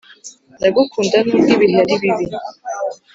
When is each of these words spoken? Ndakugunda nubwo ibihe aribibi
Ndakugunda 0.57 1.17
nubwo 1.25 1.49
ibihe 1.55 1.77
aribibi 1.83 2.25